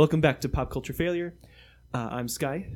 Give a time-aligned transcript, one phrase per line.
[0.00, 1.34] Welcome back to Pop Culture Failure.
[1.92, 2.68] Uh, I'm Sky,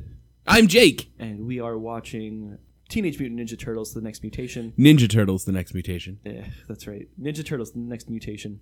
[0.47, 1.11] I'm Jake.
[1.19, 2.59] and we are watching
[2.91, 4.75] Teenage Mutant Ninja Turtles: The Next Mutation.
[4.79, 6.21] Ninja Turtles, the next mutation.
[6.23, 7.09] Yeah, that's right.
[7.19, 8.61] Ninja Turtles: The Next Mutation.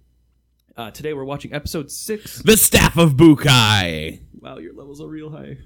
[0.77, 2.41] Uh, today we're watching episode six.
[2.41, 4.21] The Staff of Bukai.
[4.39, 5.57] Wow, your levels are real high.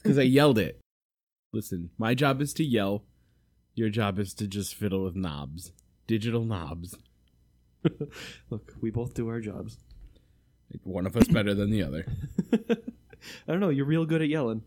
[0.00, 0.78] Because I yelled it.
[1.52, 3.02] Listen, my job is to yell.
[3.74, 5.72] Your job is to just fiddle with knobs.
[6.06, 6.94] Digital knobs.
[8.50, 9.78] Look, we both do our jobs.
[10.84, 12.06] One of us better than the other.
[12.52, 13.68] I don't know.
[13.68, 14.62] You're real good at yelling.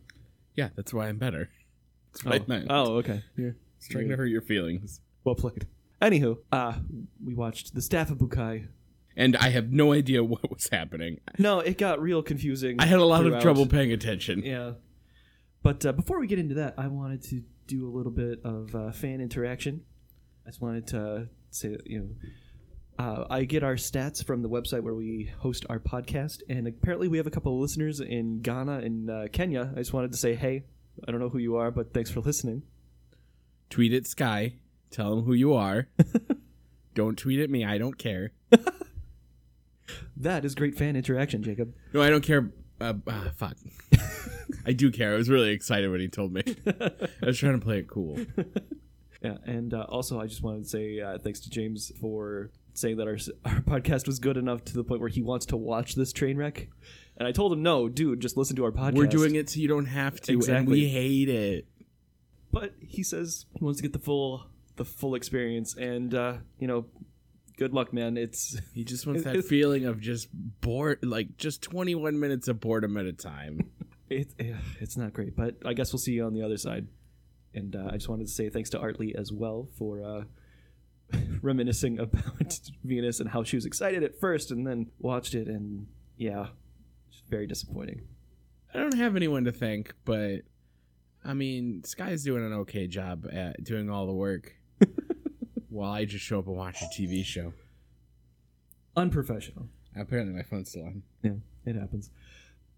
[0.56, 1.50] Yeah, that's why I'm better.
[2.24, 3.24] That's Oh, oh okay.
[3.38, 3.52] Yeah.
[3.78, 5.02] It's trying to hurt your feelings.
[5.24, 5.68] Well played.
[6.02, 6.74] Anywho, uh,
[7.24, 8.68] we watched The Staff of Bukai.
[9.16, 11.20] And I have no idea what was happening.
[11.38, 12.80] No, it got real confusing.
[12.80, 14.44] I had a lot of trouble paying attention.
[14.44, 14.74] Yeah.
[15.62, 18.76] But uh, before we get into that, I wanted to do a little bit of
[18.76, 19.82] uh, fan interaction.
[20.46, 22.10] I just wanted to say, that, you know,
[23.00, 27.08] uh, I get our stats from the website where we host our podcast, and apparently
[27.08, 29.72] we have a couple of listeners in Ghana and uh, Kenya.
[29.76, 30.64] I just wanted to say, hey,
[31.08, 32.64] I don't know who you are, but thanks for listening.
[33.70, 34.56] Tweet at Sky.
[34.92, 35.88] Tell him who you are.
[36.94, 37.66] don't tweet at me.
[37.66, 38.32] I don't care.
[40.18, 41.74] That is great fan interaction, Jacob.
[41.92, 42.52] No, I don't care.
[42.80, 43.58] Uh, ah, fuck.
[44.66, 45.14] I do care.
[45.14, 46.44] I was really excited when he told me.
[46.66, 48.20] I was trying to play it cool.
[49.22, 52.98] Yeah, and uh, also I just wanted to say uh, thanks to James for saying
[52.98, 55.96] that our our podcast was good enough to the point where he wants to watch
[55.96, 56.68] this train wreck.
[57.18, 58.96] And I told him, no, dude, just listen to our podcast.
[58.96, 60.72] We're doing it so you don't have to, and Exactly.
[60.74, 61.68] we hate it.
[62.52, 66.68] but he says he wants to get the full the full experience, and uh, you
[66.68, 66.86] know,
[67.58, 68.18] good luck, man.
[68.18, 72.98] It's He just wants that feeling of just bored, like just 21 minutes of boredom
[72.98, 73.70] at a time.
[74.10, 76.88] it's eh, it's not great, but I guess we'll see you on the other side.
[77.54, 80.24] And uh, I just wanted to say thanks to Artley as well for uh,
[81.42, 85.88] reminiscing about Venus and how she was excited at first, and then watched it, and
[86.18, 86.48] yeah,
[87.10, 88.02] it's very disappointing.
[88.74, 90.42] I don't have anyone to thank, but
[91.24, 94.56] I mean, Sky's doing an okay job at doing all the work
[95.70, 97.54] while I just show up and watch a TV show.
[98.96, 99.68] Unprofessional.
[99.96, 101.04] Apparently, my phone's still on.
[101.22, 101.34] Yeah,
[101.66, 102.10] it happens.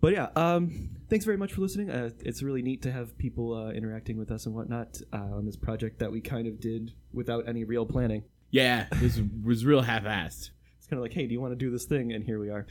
[0.02, 1.90] But yeah, um, thanks very much for listening.
[1.90, 5.46] Uh, it's really neat to have people uh, interacting with us and whatnot uh, on
[5.46, 8.24] this project that we kind of did without any real planning.
[8.52, 10.52] Yeah, this was real half-assed.
[10.78, 12.14] It's kind of like, hey, do you want to do this thing?
[12.14, 12.68] And here we are.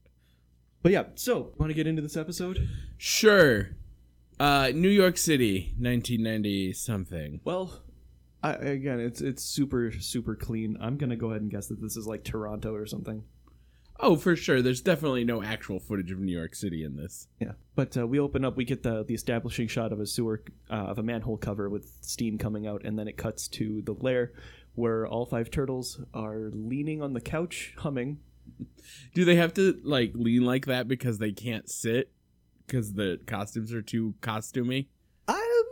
[0.82, 2.68] but yeah, so want to get into this episode?
[2.96, 3.70] Sure.
[4.38, 7.40] Uh, New York City, 1990 something.
[7.44, 7.82] Well,
[8.42, 10.78] I, again, it's it's super super clean.
[10.80, 13.24] I'm gonna go ahead and guess that this is like Toronto or something.
[14.02, 14.62] Oh, for sure.
[14.62, 17.28] There's definitely no actual footage of New York City in this.
[17.38, 18.56] Yeah, but uh, we open up.
[18.56, 21.92] We get the the establishing shot of a sewer uh, of a manhole cover with
[22.00, 24.32] steam coming out, and then it cuts to the lair
[24.74, 28.18] where all five turtles are leaning on the couch, humming.
[29.14, 32.10] Do they have to like lean like that because they can't sit
[32.66, 34.86] because the costumes are too costumey?
[35.28, 35.64] I'm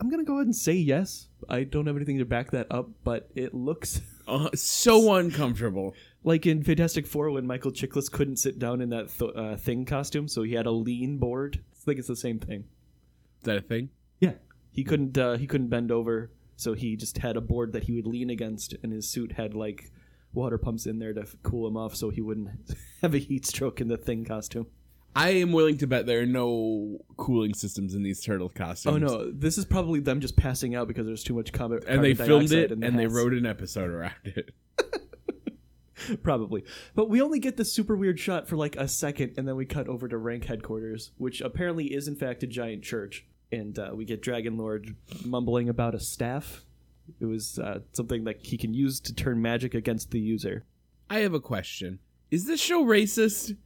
[0.00, 1.28] I'm gonna go ahead and say yes.
[1.48, 5.94] I don't have anything to back that up, but it looks Uh, so uncomfortable.
[6.24, 9.84] like in Fantastic Four when Michael Chiklis couldn't sit down in that th- uh, thing
[9.84, 11.60] costume, so he had a lean board.
[11.72, 12.64] I think it's the same thing.
[13.40, 13.90] Is that a thing?
[14.20, 14.32] Yeah,
[14.72, 17.92] he couldn't uh, he couldn't bend over, so he just had a board that he
[17.94, 19.92] would lean against, and his suit had like
[20.32, 22.50] water pumps in there to cool him off, so he wouldn't
[23.02, 24.66] have a heat stroke in the thing costume.
[25.16, 28.96] I am willing to bet there are no cooling systems in these turtle costumes.
[28.96, 31.80] Oh no, this is probably them just passing out because there's too much carbon.
[31.88, 33.14] And they carbon filmed dioxide it in the and they hats.
[33.14, 34.50] wrote an episode around it.
[36.22, 36.64] probably.
[36.94, 39.64] But we only get this super weird shot for like a second, and then we
[39.64, 43.24] cut over to rank headquarters, which apparently is in fact a giant church.
[43.50, 46.64] And uh, we get Dragon Lord mumbling about a staff.
[47.20, 50.64] It was uh, something that he can use to turn magic against the user.
[51.08, 52.00] I have a question.
[52.30, 53.56] Is this show racist?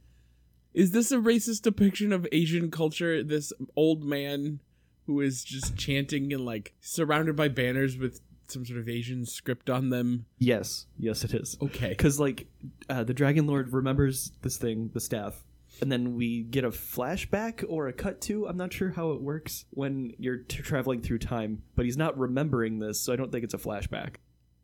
[0.73, 3.23] Is this a racist depiction of Asian culture?
[3.23, 4.59] This old man
[5.05, 9.69] who is just chanting and like surrounded by banners with some sort of Asian script
[9.69, 10.25] on them.
[10.37, 11.57] Yes, yes, it is.
[11.61, 11.89] Okay.
[11.89, 12.47] Because like
[12.89, 15.43] uh, the Dragon Lord remembers this thing, the staff,
[15.81, 18.47] and then we get a flashback or a cut to.
[18.47, 22.17] I'm not sure how it works when you're t- traveling through time, but he's not
[22.17, 24.15] remembering this, so I don't think it's a flashback.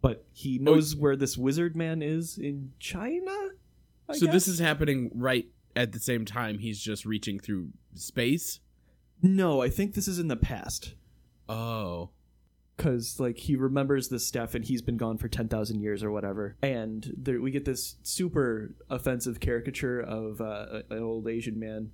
[0.02, 3.36] But he knows where this wizard man is in China.
[4.10, 5.48] I so this is happening right
[5.78, 8.60] at the same time he's just reaching through space.
[9.22, 10.96] no, I think this is in the past.
[11.50, 12.10] Oh.
[12.76, 16.58] because like he remembers this stuff and he's been gone for 10,000 years or whatever
[16.62, 21.92] and there, we get this super offensive caricature of uh, an old asian man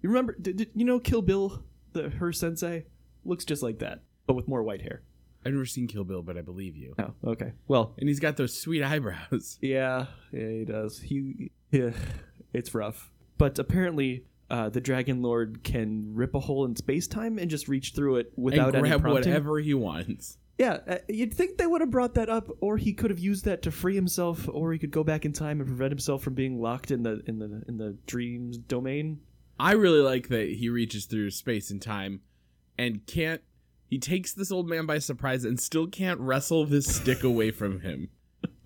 [0.00, 1.64] you remember did, did- you know kill bill
[1.94, 2.86] the her sensei
[3.24, 5.02] looks just like that but with more white hair
[5.46, 6.94] I've never seen Kill Bill, but I believe you.
[6.98, 9.58] oh okay well And he's got those sweet eyebrows.
[9.60, 11.90] yeah yeah he does he yeah
[12.54, 17.38] it's rough But apparently, uh, the Dragon Lord can rip a hole in space time
[17.38, 19.32] and just reach through it without and any grab prompting.
[19.32, 20.38] whatever he wants.
[20.58, 23.44] Yeah, uh, you'd think they would have brought that up, or he could have used
[23.46, 26.34] that to free himself, or he could go back in time and prevent himself from
[26.34, 29.20] being locked in the in the in the dreams domain.
[29.58, 32.20] I really like that he reaches through space and time
[32.78, 33.40] and can't
[33.88, 37.80] he takes this old man by surprise and still can't wrestle this stick away from
[37.80, 38.10] him.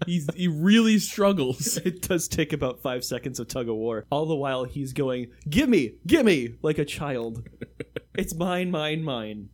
[0.06, 1.76] He's he really struggles.
[1.84, 4.04] It does take about five seconds of tug of war.
[4.10, 7.46] All the while, he's going, "Gimme, gimme!" like a child.
[8.14, 9.50] it's mine, mine, mine.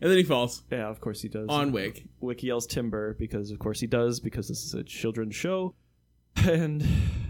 [0.00, 1.46] And then he falls Yeah, of course he does.
[1.48, 2.04] on Wick.
[2.20, 5.74] Wick yells timber because, of course, he does because this is a children's show,
[6.36, 6.82] and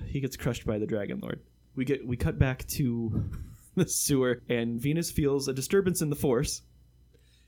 [0.06, 1.40] he gets crushed by the Dragon Lord.
[1.76, 3.30] We get we cut back to
[3.74, 6.62] the sewer, and Venus feels a disturbance in the Force.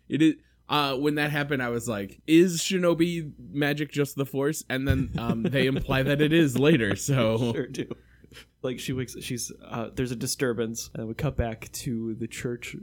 [0.09, 0.35] It is
[0.69, 4.65] uh when that happened I was like, is shinobi magic just the force?
[4.69, 6.97] And then um they imply that it is later.
[7.05, 7.87] So Sure do.
[8.63, 12.75] Like she wakes, she's uh, there's a disturbance, and we cut back to the church,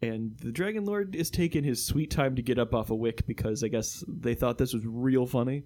[0.00, 3.26] and the Dragon Lord is taking his sweet time to get up off a wick
[3.26, 5.64] because I guess they thought this was real funny.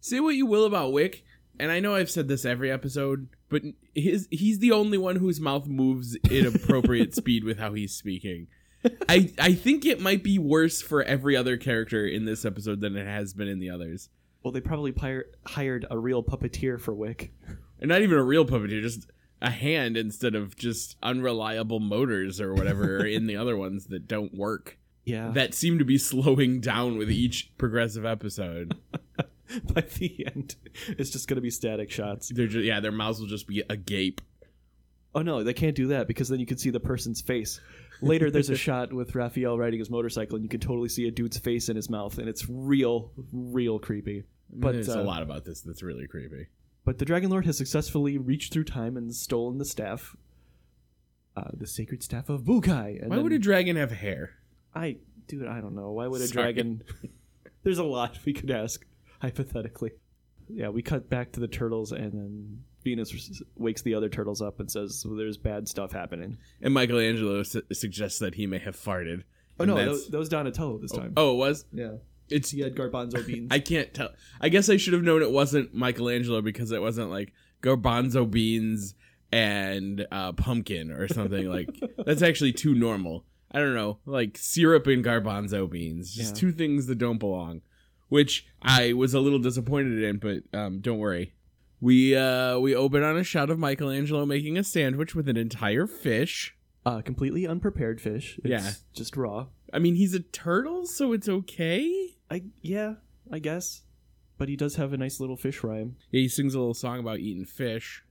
[0.00, 1.24] say what you will about Wick,
[1.60, 3.62] and I know I've said this every episode, but
[3.94, 8.46] his he's the only one whose mouth moves in appropriate speed with how he's speaking.
[9.08, 12.96] I I think it might be worse for every other character in this episode than
[12.96, 14.08] it has been in the others.
[14.42, 17.32] Well, they probably pir- hired a real puppeteer for Wick.
[17.80, 19.10] And not even a real puppeteer, just
[19.40, 24.34] a hand instead of just unreliable motors or whatever in the other ones that don't
[24.34, 24.78] work.
[25.04, 25.30] Yeah.
[25.30, 28.76] That seem to be slowing down with each progressive episode.
[29.64, 30.56] by the end,
[30.88, 32.28] it's just gonna be static shots.
[32.28, 34.20] They're just yeah, their mouths will just be agape.
[35.14, 37.60] Oh no, they can't do that because then you can see the person's face.
[38.00, 41.10] Later, there's a shot with Raphael riding his motorcycle, and you can totally see a
[41.10, 44.24] dude's face in his mouth, and it's real, real creepy.
[44.52, 46.46] But there's uh, a lot about this that's really creepy.
[46.84, 50.16] But the Dragon Lord has successfully reached through time and stolen the staff,
[51.36, 53.00] uh, the sacred staff of Bukai.
[53.00, 54.34] And Why then- would a dragon have hair?
[54.74, 54.96] I,
[55.26, 55.90] dude, I don't know.
[55.92, 56.52] Why would a Sorry.
[56.52, 56.82] dragon?
[57.62, 58.84] There's a lot we could ask
[59.20, 59.90] hypothetically.
[60.48, 64.60] Yeah, we cut back to the turtles, and then Venus wakes the other turtles up
[64.60, 68.76] and says, well, "There's bad stuff happening." And Michelangelo su- suggests that he may have
[68.76, 69.22] farted.
[69.60, 71.12] Oh no, that's- that, was Donatello this time.
[71.16, 71.64] Oh, it was.
[71.72, 71.92] yeah,
[72.30, 73.48] It's he had garbanzo beans.
[73.52, 74.10] I can't tell.
[74.40, 77.32] I guess I should have known it wasn't Michelangelo because it wasn't like
[77.62, 78.94] garbanzo beans
[79.32, 81.68] and uh, pumpkin or something like.
[82.06, 83.24] That's actually too normal.
[83.50, 86.40] I don't know, like syrup and garbanzo beans, just Yeah.
[86.40, 87.62] two things that don't belong.
[88.10, 91.34] Which I was a little disappointed in, but um, don't worry.
[91.80, 95.86] We uh, we open on a shot of Michelangelo making a sandwich with an entire
[95.86, 96.54] fish.
[96.86, 98.38] uh, completely unprepared fish.
[98.42, 98.70] It's Yeah.
[98.94, 99.46] just raw.
[99.72, 102.14] I mean, he's a turtle, so it's okay.
[102.30, 102.94] I yeah,
[103.30, 103.82] I guess.
[104.38, 105.96] But he does have a nice little fish rhyme.
[106.10, 108.04] Yeah, he sings a little song about eating fish.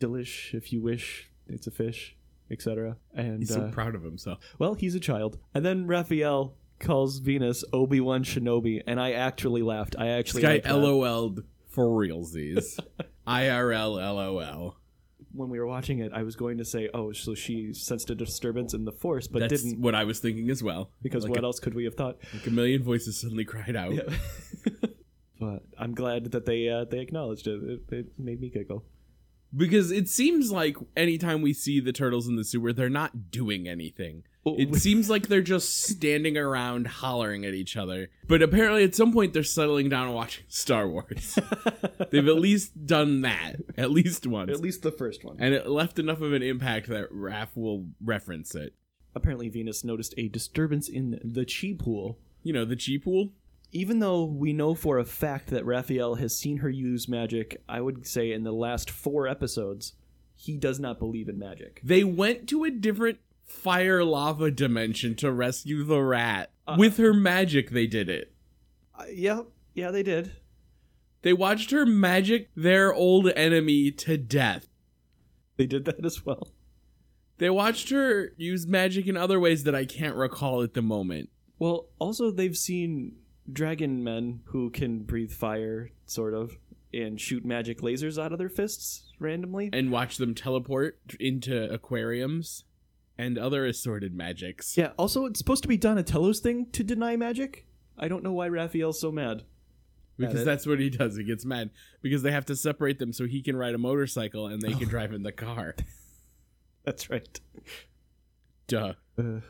[0.00, 2.16] Delish, if you wish, it's a fish,
[2.50, 2.96] etc.
[3.14, 4.38] And He's so uh, proud of himself.
[4.58, 5.38] well, he's a child.
[5.54, 9.94] And then Raphael calls Venus Obi Wan Shinobi, and I actually laughed.
[9.98, 10.76] I This actually guy liked that.
[10.78, 12.78] LOL'd for realsies.
[13.26, 14.76] IRL LOL.
[15.32, 18.14] when we were watching it, I was going to say, "Oh, so she sensed a
[18.14, 20.90] disturbance in the Force," but That's didn't what I was thinking as well.
[21.02, 22.18] because like what a, else could we have thought?
[22.34, 23.94] like a million voices suddenly cried out.
[25.40, 27.60] but I'm glad that they uh, they acknowledged it.
[27.62, 27.80] it.
[27.94, 28.84] It made me giggle.
[29.56, 33.66] Because it seems like anytime we see the turtles in the sewer, they're not doing
[33.66, 34.22] anything.
[34.46, 38.08] Oh, It seems like they're just standing around hollering at each other.
[38.26, 41.38] But apparently, at some point, they're settling down and watching Star Wars.
[42.10, 44.50] They've at least done that, at least once.
[44.50, 45.36] At least the first one.
[45.38, 48.74] and it left enough of an impact that Raph will reference it.
[49.14, 52.18] Apparently, Venus noticed a disturbance in the chi pool.
[52.42, 53.32] You know, the chi pool?
[53.72, 57.80] Even though we know for a fact that Raphael has seen her use magic, I
[57.80, 59.92] would say in the last four episodes,
[60.34, 61.80] he does not believe in magic.
[61.84, 63.18] They went to a different
[63.50, 66.50] fire lava dimension to rescue the rat.
[66.66, 66.76] Uh.
[66.78, 68.32] With her magic, they did it.
[68.98, 69.42] Uh, yeah,
[69.74, 70.32] yeah, they did.
[71.22, 74.68] They watched her magic their old enemy to death.
[75.56, 76.48] They did that as well.
[77.36, 81.28] They watched her use magic in other ways that I can't recall at the moment.
[81.58, 83.16] Well, also they've seen
[83.52, 86.56] dragon men who can breathe fire, sort of,
[86.94, 89.70] and shoot magic lasers out of their fists randomly.
[89.72, 92.64] And watch them teleport into aquariums
[93.20, 94.76] and other assorted magics.
[94.76, 94.92] Yeah.
[94.96, 97.66] Also, it's supposed to be Donatello's thing to deny magic.
[97.98, 99.44] I don't know why Raphael's so mad.
[100.16, 101.16] Because that's what he does.
[101.16, 101.70] He gets mad
[102.02, 104.88] because they have to separate them so he can ride a motorcycle and they can
[104.88, 105.74] drive in the car.
[106.84, 107.40] That's right.
[108.66, 108.94] Duh.
[109.18, 109.40] Uh,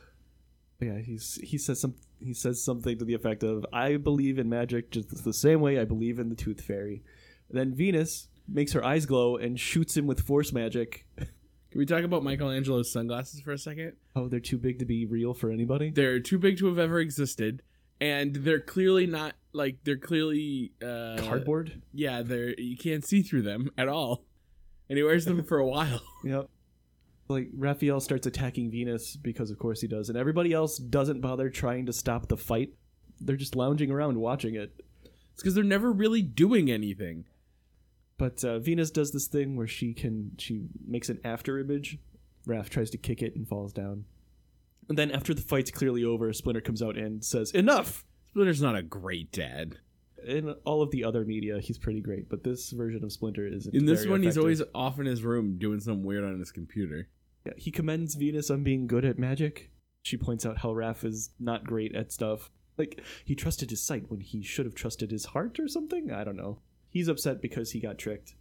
[0.80, 4.48] yeah, he's he says some he says something to the effect of "I believe in
[4.48, 7.02] magic just the same way I believe in the Tooth Fairy."
[7.50, 11.04] then Venus makes her eyes glow and shoots him with force magic.
[11.70, 13.92] Can we talk about Michelangelo's sunglasses for a second?
[14.16, 15.90] Oh, they're too big to be real for anybody.
[15.90, 17.62] They're too big to have ever existed,
[18.00, 21.82] and they're clearly not like they're clearly uh, Cardboard.
[21.92, 24.24] Yeah, they're you can't see through them at all,
[24.88, 26.00] and he wears them for a while.
[26.24, 26.50] Yep.
[27.28, 31.48] Like Raphael starts attacking Venus because of course he does, and everybody else doesn't bother
[31.48, 32.70] trying to stop the fight.
[33.20, 34.72] They're just lounging around watching it.
[35.04, 37.26] It's because they're never really doing anything.
[38.20, 41.98] But uh, Venus does this thing where she can she makes an after image.
[42.46, 44.04] Raph tries to kick it and falls down.
[44.90, 48.76] And then after the fight's clearly over, Splinter comes out and says, "Enough." Splinter's not
[48.76, 49.78] a great dad.
[50.22, 53.66] In all of the other media, he's pretty great, but this version of Splinter is
[53.68, 57.08] In this one, he's always off in his room doing something weird on his computer.
[57.46, 59.70] Yeah, he commends Venus on being good at magic.
[60.02, 62.50] She points out how Raph is not great at stuff.
[62.76, 66.10] Like, he trusted his sight when he should have trusted his heart or something?
[66.12, 66.58] I don't know.
[66.90, 68.35] He's upset because he got tricked.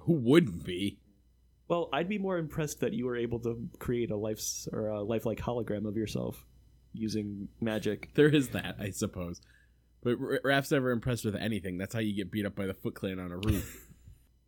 [0.00, 0.98] Who wouldn't be?
[1.68, 4.40] Well, I'd be more impressed that you were able to create a life
[4.72, 6.44] or a lifelike hologram of yourself
[6.92, 8.10] using magic.
[8.14, 9.40] There is that, I suppose.
[10.02, 11.78] But R- Raph's never impressed with anything.
[11.78, 13.86] That's how you get beat up by the Foot Clan on a roof.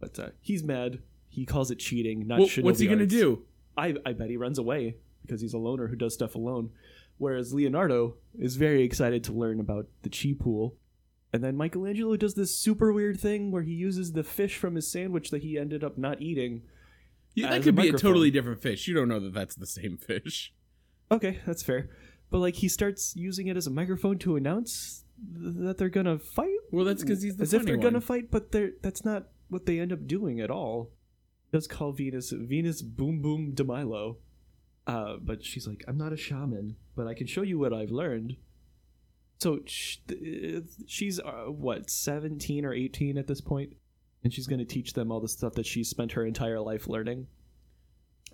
[0.01, 0.99] But uh, he's mad.
[1.29, 3.45] He calls it cheating, not well, what's he gonna do?
[3.77, 6.71] I, I bet he runs away because he's a loner who does stuff alone.
[7.19, 10.75] Whereas Leonardo is very excited to learn about the chi pool.
[11.33, 14.91] And then Michelangelo does this super weird thing where he uses the fish from his
[14.91, 16.63] sandwich that he ended up not eating.
[17.35, 18.87] Yeah, that As a could be a totally different fish.
[18.87, 20.53] You don't know that that's the same fish.
[21.11, 21.89] Okay, that's fair.
[22.31, 26.19] But like he starts using it as a microphone to announce th- that they're gonna
[26.19, 26.49] fight.
[26.71, 27.83] Well, that's because he's the as if they're one.
[27.85, 30.91] gonna fight, but they're that's not what they end up doing at all.
[31.51, 34.19] He does call Venus Venus Boom Boom de Milo.
[34.87, 37.91] Uh, but she's like, I'm not a shaman, but I can show you what I've
[37.93, 38.37] learned.
[39.43, 39.59] So
[40.87, 43.73] she's uh, what 17 or 18 at this point,
[44.23, 46.87] and she's going to teach them all the stuff that she's spent her entire life
[46.87, 47.27] learning.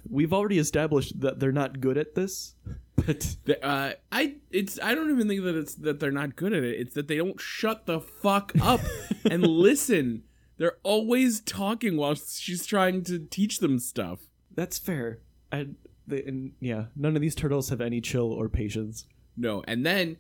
[0.07, 2.57] We've already established that they're not good at this,
[2.97, 6.63] but uh, I it's I don't even think that it's that they're not good at
[6.63, 6.79] it.
[6.79, 8.81] It's that they don't shut the fuck up
[9.31, 10.25] and listen.
[10.59, 14.19] They're always talking while she's trying to teach them stuff.
[14.55, 15.21] that's fair.
[15.51, 19.07] And, they, and yeah, none of these turtles have any chill or patience.
[19.37, 20.17] No, and then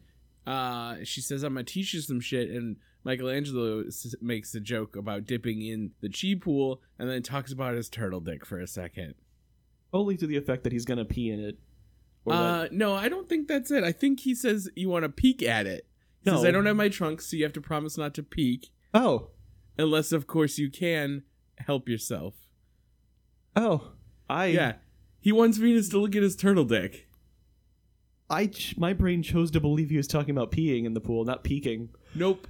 [0.49, 4.97] uh, she says, "I'm gonna teach you some shit." And Michelangelo s- makes a joke
[4.97, 8.67] about dipping in the chi pool, and then talks about his turtle dick for a
[8.67, 9.14] second.
[9.93, 11.59] Only to the effect that he's gonna pee in it.
[12.25, 13.85] Or that- Uh, no, I don't think that's it.
[13.85, 15.87] I think he says you want to peek at it.
[16.25, 16.49] He says, No.
[16.49, 19.31] "I don't have my trunks, so you have to promise not to peek, oh,
[19.78, 21.23] unless, of course, you can
[21.59, 22.35] help yourself."
[23.57, 23.93] oh,
[24.28, 24.76] I Yeah,
[25.21, 27.08] he wants Venus to look at his turtle dick.
[28.30, 31.25] I ch- my brain chose to believe he was talking about peeing in the pool,
[31.25, 31.88] not peeking.
[32.14, 32.47] Nope.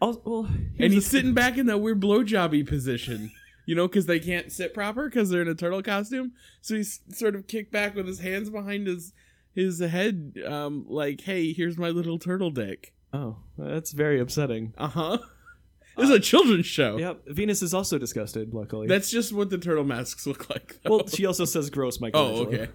[0.00, 3.30] Also, well, and he's sitting back in that weird blowjobby position.
[3.64, 6.32] You know, because they can't sit proper because they're in a turtle costume.
[6.60, 9.12] So he's sort of kicked back with his hands behind his
[9.54, 14.74] his head, um, like, "Hey, here's my little turtle dick." Oh, that's very upsetting.
[14.76, 15.18] Uh huh.
[15.96, 16.96] This is a children's show.
[16.96, 18.52] Yep, Venus is also disgusted.
[18.54, 20.78] Luckily, That's just what the turtle masks look like.
[20.82, 20.96] Though.
[20.96, 21.06] well.
[21.06, 22.46] She also says gross, oh, Michelangelo.
[22.48, 22.68] okay.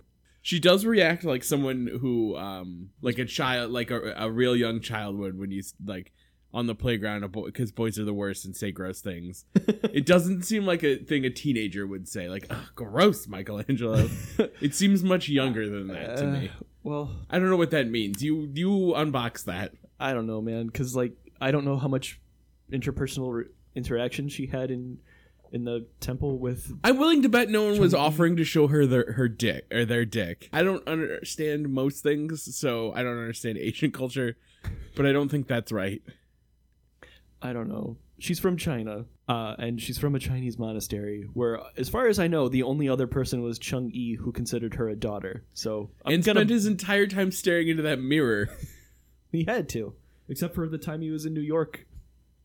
[0.47, 4.79] She does react like someone who, um, like a child, like a, a real young
[4.79, 6.13] child would when you like
[6.53, 9.43] on the playground because boys are the worst and say gross things.
[9.55, 14.09] it doesn't seem like a thing a teenager would say, like "Ugh, "gross, Michelangelo."
[14.61, 16.47] it seems much younger than that to me.
[16.47, 18.23] Uh, well, I don't know what that means.
[18.23, 19.73] You you unbox that.
[19.99, 21.11] I don't know, man, because like
[21.41, 22.21] I don't know how much
[22.71, 24.99] interpersonal re- interaction she had in
[25.51, 26.71] in the temple with.
[26.83, 29.85] I'm willing to bet no one was offering to show her their her dick or
[29.85, 30.49] their dick.
[30.53, 34.37] I don't understand most things, so I don't understand Asian culture,
[34.95, 36.01] but I don't think that's right.
[37.41, 37.97] I don't know.
[38.19, 42.27] She's from China, uh, and she's from a Chinese monastery where, as far as I
[42.27, 45.43] know, the only other person was Chung Yi who considered her a daughter.
[45.53, 46.39] So I'm and gonna.
[46.39, 48.49] spent his entire time staring into that mirror.
[49.31, 49.93] he had to,
[50.27, 51.86] except for the time he was in New York.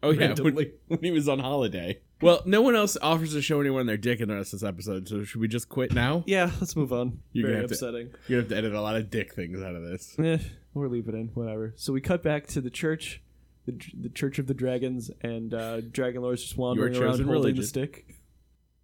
[0.02, 0.54] Oh yeah, when,
[0.88, 2.00] when he was on holiday.
[2.21, 4.68] Well, no one else offers to show anyone their dick in the rest of this
[4.68, 6.23] episode, so should we just quit now?
[6.26, 7.18] Yeah, let's move on.
[7.32, 8.11] You're Very gonna have to- upsetting.
[8.28, 10.16] You're gonna have to edit a lot of dick things out of this.
[10.18, 10.38] Eh,
[10.75, 11.73] or leave it in, whatever.
[11.76, 13.23] So we cut back to the church,
[13.66, 17.62] the, the Church of the Dragons, and uh, Dragon Lord's just wandering around holding the
[17.64, 18.06] stick.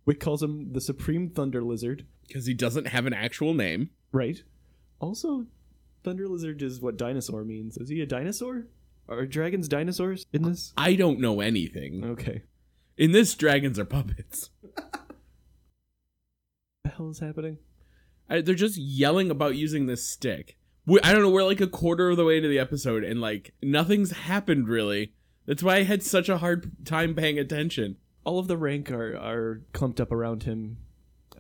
[0.05, 2.07] Wick calls him the Supreme Thunder Lizard.
[2.27, 3.91] Because he doesn't have an actual name.
[4.11, 4.43] Right.
[5.01, 5.47] Also,
[6.03, 7.77] Thunder Lizard is what dinosaur means.
[7.77, 8.67] Is he a dinosaur?
[9.09, 10.73] Are dragons dinosaurs in this?
[10.77, 12.05] I don't know anything.
[12.05, 12.43] Okay.
[12.97, 14.51] In this, dragons are puppets.
[16.83, 17.59] What the hell is happening?
[18.29, 20.57] I, they're just yelling about using this stick.
[20.87, 21.31] We, I don't know.
[21.31, 25.13] We're like a quarter of the way into the episode, and like nothing's happened really.
[25.47, 27.97] That's why I had such a hard time paying attention.
[28.25, 30.79] all of the rank are are clumped up around him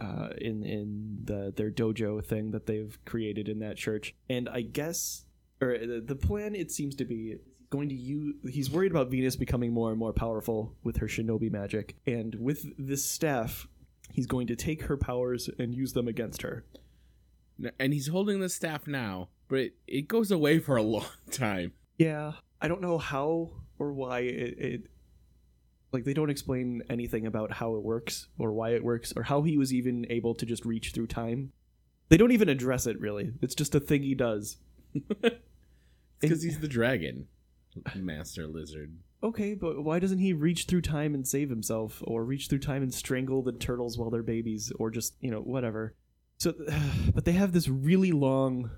[0.00, 4.14] uh, in in the their dojo thing that they've created in that church.
[4.28, 5.24] And I guess,
[5.60, 7.36] or the, the plan it seems to be
[7.70, 8.34] going to use.
[8.50, 12.66] He's worried about Venus becoming more and more powerful with her shinobi magic, and with
[12.78, 13.66] this staff,
[14.12, 16.64] he's going to take her powers and use them against her.
[17.78, 21.72] And he's holding the staff now, but it, it goes away for a long time.
[21.96, 24.82] Yeah, I don't know how or why it, it
[25.92, 29.42] like they don't explain anything about how it works or why it works or how
[29.42, 31.52] he was even able to just reach through time.
[32.10, 33.32] They don't even address it really.
[33.40, 34.58] It's just a thing he does.
[36.20, 37.28] Because he's the dragon,
[37.94, 38.96] master lizard.
[39.22, 42.82] Okay, but why doesn't he reach through time and save himself or reach through time
[42.82, 45.94] and strangle the turtles while they're babies or just, you know, whatever.
[46.38, 46.54] So
[47.14, 48.70] but they have this really long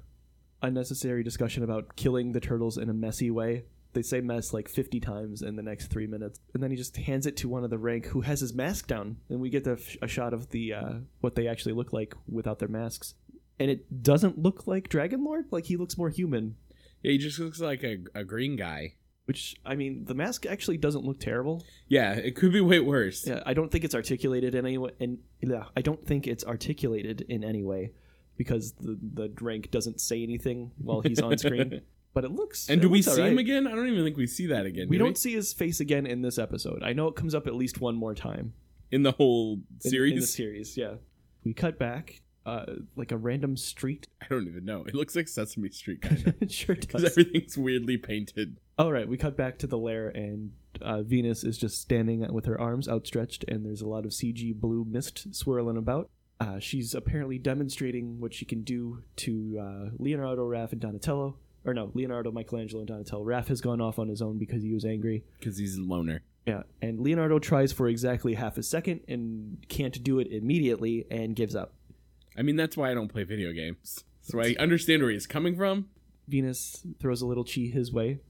[0.63, 3.65] unnecessary discussion about killing the turtles in a messy way.
[3.93, 6.39] They say mess like 50 times in the next 3 minutes.
[6.55, 8.87] And then he just hands it to one of the rank who has his mask
[8.87, 12.61] down and we get a shot of the uh, what they actually look like without
[12.61, 13.15] their masks.
[13.59, 16.57] And it doesn't look like Dragon Lord, like he looks more human,
[17.03, 18.95] Yeah, he just looks like a, a green guy.
[19.25, 21.65] which I mean, the mask actually doesn't look terrible.
[21.89, 23.27] Yeah, it could be way worse.
[23.27, 24.93] Yeah, I don't think it's articulated in any way.
[25.01, 27.93] And yeah, I don't think it's articulated in any way
[28.37, 31.83] because the the rank doesn't say anything while he's on screen.
[32.13, 32.69] But it looks.
[32.69, 33.69] And it do we looks see him again?
[33.69, 34.89] I don't even think we see that again.
[34.89, 36.83] We do don't see his face again in this episode.
[36.83, 38.53] I know it comes up at least one more time
[38.91, 40.13] in the whole in, series.
[40.15, 40.95] In the series, yeah.
[41.45, 42.65] We cut back, uh,
[42.97, 44.07] like a random street.
[44.21, 44.85] I don't even know.
[44.85, 46.35] It looks like Sesame Street kind of.
[46.41, 48.57] it sure Because everything's weirdly painted.
[48.79, 52.47] All right, we cut back to the lair, and uh, Venus is just standing with
[52.47, 56.09] her arms outstretched, and there's a lot of CG blue mist swirling about.
[56.41, 61.37] Uh, she's apparently demonstrating what she can do to uh, Leonardo, Raph, and Donatello.
[61.67, 63.23] Or no, Leonardo, Michelangelo, and Donatello.
[63.23, 65.25] Raph has gone off on his own because he was angry.
[65.39, 66.23] Because he's a loner.
[66.47, 71.37] Yeah, and Leonardo tries for exactly half a second and can't do it immediately and
[71.37, 71.75] gives up.
[72.37, 74.05] I mean, that's why I don't play video games.
[74.23, 75.89] So I understand where he's coming from.
[76.29, 78.21] Venus throws a little chi his way,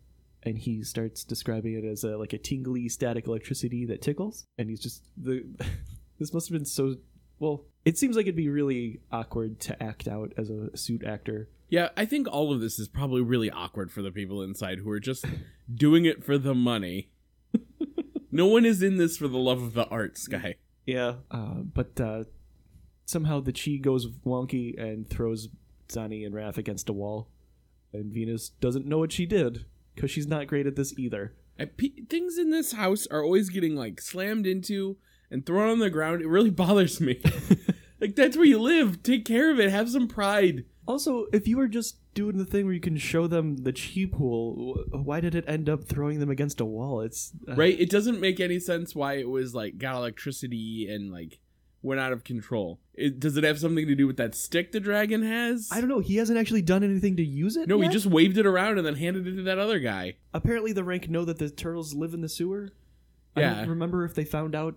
[0.42, 4.46] and he starts describing it as a, like a tingly static electricity that tickles.
[4.58, 5.44] And he's just the.
[6.18, 6.96] this must have been so.
[7.38, 11.48] Well, it seems like it'd be really awkward to act out as a suit actor.
[11.68, 14.90] Yeah, I think all of this is probably really awkward for the people inside who
[14.90, 15.24] are just
[15.72, 17.10] doing it for the money.
[18.32, 20.56] no one is in this for the love of the art, guy.
[20.84, 22.24] Yeah, uh, but uh,
[23.10, 25.48] somehow the chi goes wonky and throws
[25.88, 27.28] Zani and Raph against a wall,
[27.92, 31.34] and Venus doesn't know what she did because she's not great at this either.
[31.76, 34.96] Pe- things in this house are always getting like slammed into
[35.30, 36.22] and thrown on the ground.
[36.22, 37.20] It really bothers me.
[38.00, 39.02] like that's where you live.
[39.02, 39.70] Take care of it.
[39.70, 40.64] Have some pride.
[40.86, 44.06] Also, if you were just doing the thing where you can show them the chi
[44.10, 47.02] pool, why did it end up throwing them against a wall?
[47.02, 47.78] It's uh, Right?
[47.78, 51.38] It doesn't make any sense why it was like got electricity and like
[51.82, 52.78] went out of control.
[52.94, 55.68] It, does it have something to do with that stick the dragon has?
[55.72, 56.00] I don't know.
[56.00, 57.66] He hasn't actually done anything to use it.
[57.68, 60.16] No, he just waved it around and then handed it to that other guy.
[60.34, 62.70] apparently the rank know that the turtles live in the sewer.
[63.36, 63.54] I Yeah.
[63.60, 64.76] don't remember if they found out.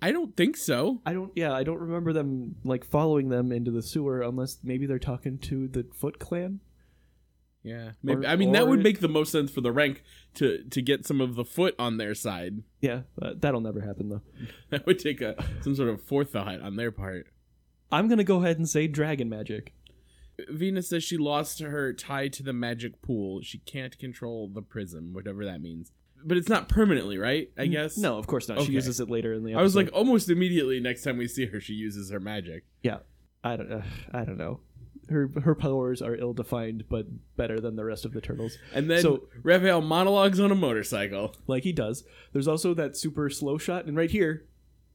[0.00, 1.00] I don't think so.
[1.06, 1.30] I don't.
[1.36, 5.38] Yeah, I don't remember them like following them into the sewer unless maybe they're talking
[5.38, 6.58] to the Foot Clan.
[7.64, 8.26] Yeah, maybe.
[8.26, 10.02] Or- I mean, that would make the most sense for the rank
[10.34, 12.62] to to get some of the foot on their side.
[12.80, 14.22] Yeah, uh, that'll never happen though.
[14.70, 17.28] That would take a some sort of forethought on their part.
[17.92, 19.72] I'm gonna go ahead and say dragon magic.
[20.48, 23.40] Venus says she lost her tie to the magic pool.
[23.42, 25.92] She can't control the prism, whatever that means.
[26.24, 27.50] But it's not permanently, right?
[27.58, 27.96] I guess.
[27.96, 28.58] No, of course not.
[28.58, 28.66] Okay.
[28.66, 29.60] She uses it later in the episode.
[29.60, 32.64] I was like, almost immediately next time we see her, she uses her magic.
[32.82, 32.98] yeah,
[33.44, 33.70] I don't.
[33.72, 34.58] Uh, I don't know.
[35.12, 38.58] Her her powers are ill defined, but better than the rest of the turtles.
[38.74, 41.34] And then So- Raphael monologues on a motorcycle.
[41.46, 42.04] like he does.
[42.32, 44.44] There's also that super slow shot, and right here,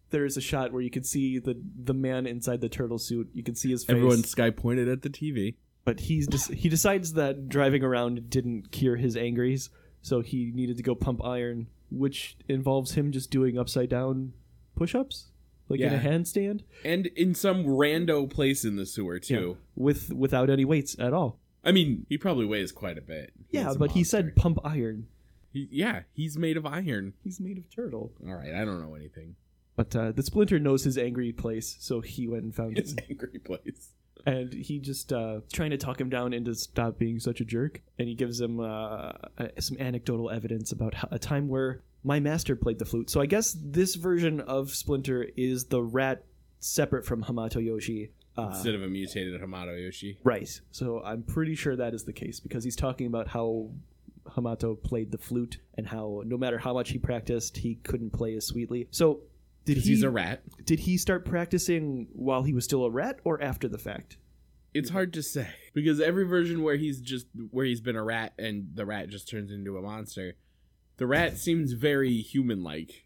[0.10, 3.30] there's a shot where you can see the the man inside the turtle suit.
[3.34, 3.96] You can see his face.
[3.96, 5.56] Everyone sky pointed at the TV.
[5.86, 9.70] but he's just he decides that driving around didn't cure his angries,
[10.02, 14.34] so he needed to go pump iron, which involves him just doing upside down
[14.76, 15.28] push-ups,
[15.70, 19.58] like in a handstand, And in some rando place in the sewer too.
[19.76, 21.40] with without any weights at all.
[21.64, 23.34] I mean, he probably weighs quite a bit.
[23.52, 25.08] Yeah, a but he said pump iron.
[25.52, 27.14] He, yeah, he's made of iron.
[27.24, 28.12] He's made of turtle.
[28.26, 29.36] All right, I don't know anything.
[29.76, 33.06] But uh, the Splinter knows his angry place, so he went and found His it.
[33.10, 33.92] angry place.
[34.26, 37.82] And he just uh, trying to talk him down into stop being such a jerk
[38.00, 42.56] and he gives him uh, uh, some anecdotal evidence about a time where my master
[42.56, 46.24] played the flute so i guess this version of splinter is the rat
[46.60, 50.20] separate from hamato yoshi uh, Instead of a mutated Hamato Yoshi.
[50.24, 53.70] right so i'm pretty sure that is the case because he's talking about how
[54.32, 58.36] Hamato played the flute and how no matter how much he practiced, he couldn't play
[58.36, 58.88] as sweetly.
[58.92, 59.22] So
[59.76, 60.42] did he he's a rat.
[60.66, 64.18] did he start practicing while he was still a rat or after the fact?
[64.74, 68.34] It's hard to say because every version where he's just where he's been a rat
[68.38, 70.36] and the rat just turns into a monster,
[70.98, 73.06] the rat seems very human-like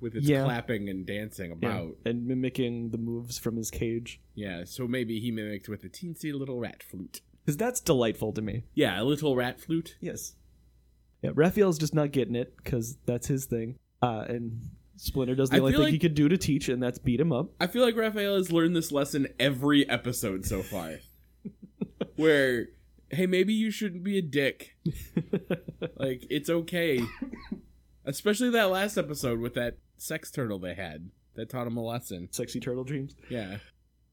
[0.00, 0.44] with its Yeah.
[0.44, 1.96] clapping and dancing about.
[2.04, 4.20] And mimicking the moves from his cage.
[4.34, 4.64] Yeah.
[4.64, 7.20] so maybe he mimicked with a teensy little rat flute.
[7.44, 8.64] Because that's delightful to me.
[8.74, 9.96] Yeah, a little rat flute.
[10.00, 10.34] Yes.
[11.22, 13.78] Yeah, Raphael's just not getting it because that's his thing.
[14.02, 16.68] Uh, and Splinter does the I only feel thing he like- could do to teach,
[16.68, 17.50] and that's beat him up.
[17.60, 20.94] I feel like Raphael has learned this lesson every episode so far.
[22.16, 22.68] where,
[23.10, 24.76] hey, maybe you shouldn't be a dick.
[25.98, 27.00] Like, it's okay.
[28.04, 32.28] Especially that last episode with that sex turtle they had that taught him a lesson.
[32.32, 33.14] Sexy turtle dreams.
[33.30, 33.58] Yeah.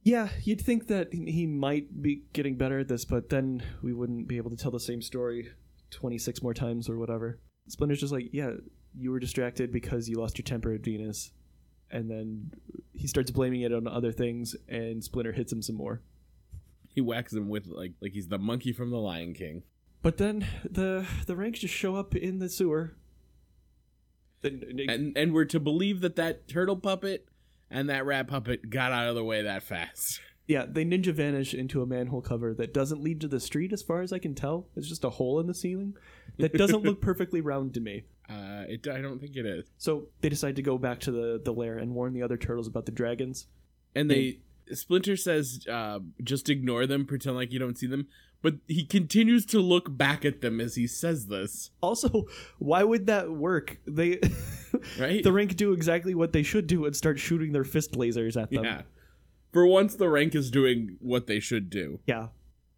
[0.03, 4.27] Yeah, you'd think that he might be getting better at this, but then we wouldn't
[4.27, 5.49] be able to tell the same story
[5.91, 7.39] 26 more times or whatever.
[7.67, 8.51] Splinter's just like, yeah,
[8.97, 11.31] you were distracted because you lost your temper at Venus.
[11.91, 12.51] And then
[12.93, 16.01] he starts blaming it on other things, and Splinter hits him some more.
[16.87, 19.63] He whacks him with like like he's the monkey from the Lion King.
[20.01, 22.95] But then the the ranks just show up in the sewer.
[24.41, 27.27] Then- And and we're to believe that that turtle puppet
[27.69, 30.19] and that rat puppet got out of the way that fast.
[30.47, 33.81] yeah, they ninja vanish into a manhole cover that doesn't lead to the street, as
[33.81, 34.67] far as I can tell.
[34.75, 35.95] It's just a hole in the ceiling
[36.37, 38.03] that doesn't look perfectly round to me.
[38.29, 39.65] Uh, it I don't think it is.
[39.77, 42.67] So they decide to go back to the, the lair and warn the other turtles
[42.67, 43.47] about the dragons.
[43.95, 44.39] And they
[44.71, 48.07] Splinter says, uh, "Just ignore them, pretend like you don't see them."
[48.41, 51.71] But he continues to look back at them as he says this.
[51.81, 52.25] Also,
[52.59, 53.77] why would that work?
[53.87, 54.19] They
[54.99, 55.23] Right?
[55.23, 58.51] the rank do exactly what they should do and start shooting their fist lasers at
[58.51, 58.65] them.
[58.65, 58.81] Yeah.
[59.53, 61.99] For once, the rank is doing what they should do.
[62.05, 62.27] Yeah.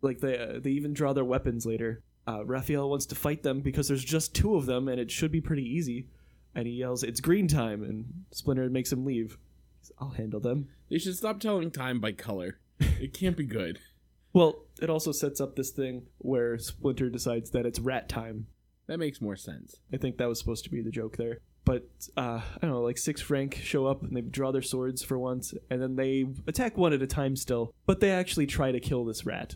[0.01, 2.03] Like they uh, they even draw their weapons later.
[2.27, 5.31] Uh, Raphael wants to fight them because there's just two of them and it should
[5.31, 6.07] be pretty easy.
[6.55, 9.38] And he yells, "It's green time!" And Splinter makes him leave.
[9.81, 10.69] He's, I'll handle them.
[10.89, 12.59] They should stop telling time by color.
[12.79, 13.79] It can't be good.
[14.33, 18.47] Well, it also sets up this thing where Splinter decides that it's rat time.
[18.88, 19.77] That makes more sense.
[19.93, 21.39] I think that was supposed to be the joke there.
[21.63, 25.03] But uh, I don't know, like six rank show up and they draw their swords
[25.03, 27.73] for once, and then they attack one at a time still.
[27.85, 29.55] But they actually try to kill this rat.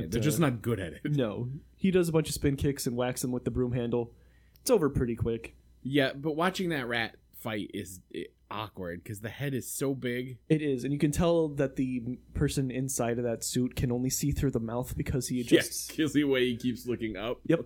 [0.00, 1.00] But They're uh, just not good at it.
[1.04, 4.12] No, he does a bunch of spin kicks and whacks him with the broom handle.
[4.60, 5.54] It's over pretty quick.
[5.82, 10.38] Yeah, but watching that rat fight is eh, awkward because the head is so big.
[10.48, 14.10] It is, and you can tell that the person inside of that suit can only
[14.10, 17.40] see through the mouth because he just Yes, because the way he keeps looking up.
[17.46, 17.60] Yep.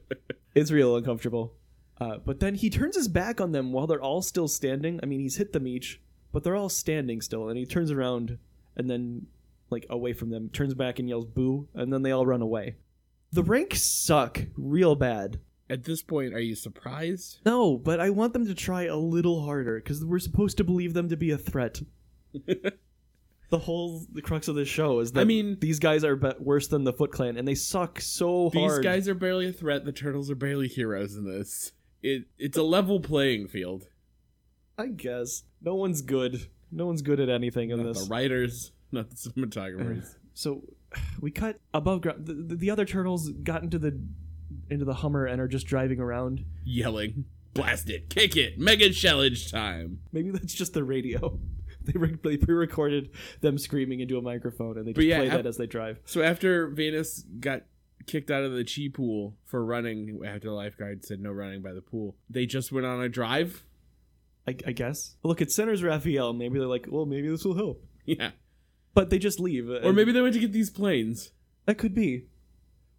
[0.54, 1.54] it's real uncomfortable.
[2.00, 4.98] Uh, but then he turns his back on them while they're all still standing.
[5.02, 6.00] I mean, he's hit them each,
[6.32, 7.48] but they're all standing still.
[7.48, 8.38] And he turns around
[8.74, 9.26] and then,
[9.70, 12.76] like, away from them, turns back and yells boo, and then they all run away.
[13.32, 13.50] The hmm.
[13.50, 15.40] ranks suck real bad.
[15.68, 17.38] At this point, are you surprised?
[17.46, 20.94] No, but I want them to try a little harder because we're supposed to believe
[20.94, 21.80] them to be a threat.
[23.50, 26.32] the whole the crux of this show is that I mean- these guys are be-
[26.40, 28.78] worse than the Foot Clan, and they suck so These hard.
[28.78, 29.84] These guys are barely a threat.
[29.84, 31.72] The turtles are barely heroes in this.
[32.02, 33.86] It it's a level playing field.
[34.78, 36.48] I guess no one's good.
[36.72, 38.04] No one's good at anything in Not this.
[38.04, 40.16] the writers, not the cinematographers.
[40.34, 40.62] So
[41.20, 42.26] we cut above ground.
[42.26, 44.00] The, the, the other turtles got into the
[44.68, 46.44] into the Hummer and are just driving around.
[46.64, 47.24] Yelling,
[47.54, 50.00] blast it, kick it, mega challenge time.
[50.12, 51.38] Maybe that's just the radio.
[51.82, 53.08] They, re- they pre-recorded
[53.40, 55.98] them screaming into a microphone and they just yeah, play that as they drive.
[56.04, 57.62] So after Venus got
[58.06, 61.72] kicked out of the chi pool for running after the lifeguard said no running by
[61.72, 63.64] the pool, they just went on a drive.
[64.46, 65.16] I, I guess.
[65.22, 66.34] Look, it centers Raphael.
[66.34, 67.82] Maybe they're like, well, maybe this will help.
[68.04, 68.30] Yeah.
[68.94, 69.68] But they just leave.
[69.68, 71.30] Or maybe they went to get these planes.
[71.66, 72.26] that could be,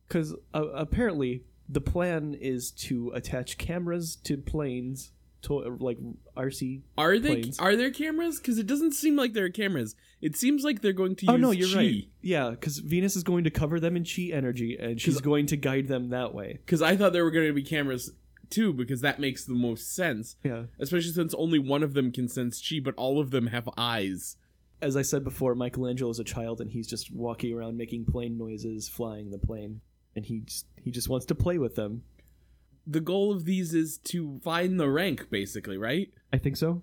[0.07, 5.11] because uh, apparently the plan is to attach cameras to planes,
[5.43, 5.97] to like
[6.37, 7.59] RC Are they Planes.
[7.59, 8.39] are there cameras?
[8.39, 9.95] Because it doesn't seem like there are cameras.
[10.21, 12.07] It seems like they're going to use Oh no, you're right.
[12.21, 15.57] Yeah, because Venus is going to cover them in chi energy, and she's going to
[15.57, 16.59] guide them that way.
[16.65, 18.11] Because I thought there were going to be cameras
[18.49, 20.35] too, because that makes the most sense.
[20.43, 20.63] Yeah.
[20.79, 24.35] Especially since only one of them can sense chi, but all of them have eyes.
[24.81, 28.37] As I said before, Michelangelo is a child, and he's just walking around making plane
[28.37, 29.81] noises, flying the plane,
[30.15, 32.03] and he just, he just wants to play with them.
[32.87, 36.09] The goal of these is to find the rank, basically, right?
[36.33, 36.81] I think so.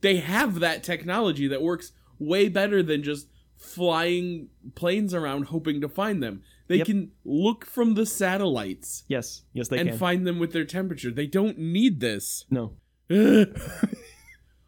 [0.00, 5.88] They have that technology that works way better than just flying planes around hoping to
[5.88, 6.42] find them.
[6.66, 6.86] They Yep.
[6.86, 9.98] can look from the satellites Yes, yes, they and can.
[9.98, 11.10] find them with their temperature.
[11.12, 12.44] They don't need this.
[12.50, 12.74] no,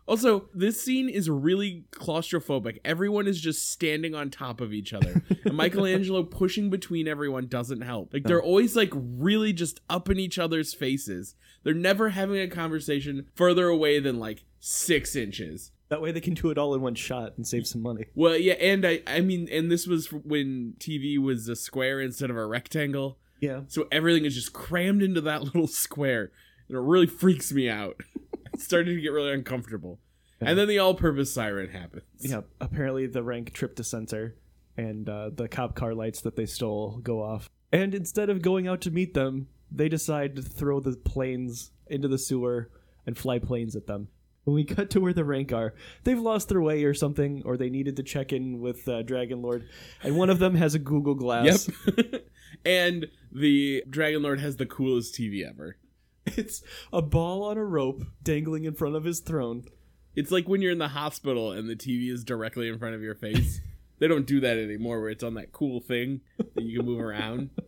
[0.09, 2.79] Also, this scene is really claustrophobic.
[2.85, 5.23] Everyone is just standing on top of each other.
[5.44, 8.12] and Michelangelo pushing between everyone doesn't help.
[8.14, 11.35] Like they're always like really just up in each other's faces.
[11.62, 15.73] They're never having a conversation further away than like six inches.
[15.90, 18.07] That way they can do it all in one shot and save some money.
[18.14, 22.31] Well, yeah, and I, I mean, and this was when TV was a square instead
[22.31, 23.62] of a rectangle, Yeah.
[23.68, 26.31] so everything is just crammed into that little square,
[26.68, 27.97] and it really freaks me out.
[28.64, 30.01] starting to get really uncomfortable.
[30.40, 32.05] And then the all-purpose siren happens.
[32.21, 32.42] Yeah.
[32.61, 34.37] Apparently the rank tripped a sensor
[34.77, 37.51] and uh, the cop car lights that they stole go off.
[37.73, 42.09] And instead of going out to meet them, they decide to throw the planes into
[42.09, 42.71] the sewer
[43.07, 44.09] and fly planes at them.
[44.44, 47.59] When we cut to where the rank are, they've lost their way or something, or
[47.59, 49.68] they needed to check in with uh, Dragon Lord,
[50.03, 51.68] and one of them has a Google Glass.
[51.87, 52.25] Yep.
[52.64, 55.77] and the Dragon Lord has the coolest TV ever.
[56.36, 56.62] It's
[56.92, 59.64] a ball on a rope dangling in front of his throne.
[60.14, 63.02] It's like when you're in the hospital and the TV is directly in front of
[63.02, 63.60] your face.
[63.98, 67.00] they don't do that anymore where it's on that cool thing that you can move
[67.00, 67.50] around.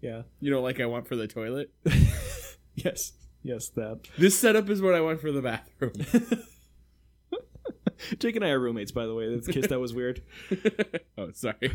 [0.00, 0.22] Yeah.
[0.38, 1.72] You know, like I want for the toilet.
[2.74, 3.12] Yes.
[3.42, 4.00] Yes, that.
[4.18, 5.92] This setup is what I want for the bathroom.
[8.18, 9.32] Jake and I are roommates, by the way.
[9.32, 10.22] In case that was weird.
[11.16, 11.72] oh, sorry.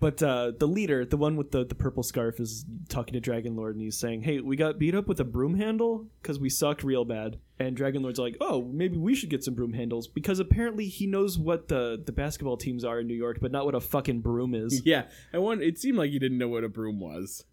[0.00, 3.54] But uh, the leader, the one with the, the purple scarf, is talking to Dragon
[3.54, 6.48] Lord and he's saying, Hey, we got beat up with a broom handle because we
[6.48, 7.38] sucked real bad.
[7.58, 11.06] And Dragon Lord's like, Oh, maybe we should get some broom handles because apparently he
[11.06, 14.20] knows what the, the basketball teams are in New York, but not what a fucking
[14.20, 14.82] broom is.
[14.90, 15.62] Yeah, I want.
[15.62, 17.44] It seemed like he didn't know what a broom was,